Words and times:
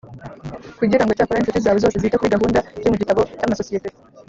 Kujyira 0.77 1.03
ngo 1.03 1.11
Icyakora 1.13 1.39
incuti 1.41 1.63
zawe 1.65 1.79
zose 1.83 1.95
zite 2.01 2.17
kuri 2.17 2.33
gahunda 2.35 2.59
iri 2.81 2.91
mu 2.91 2.97
gitabo 3.01 3.21
cy 3.39 3.45
amasosiyete 3.45 3.89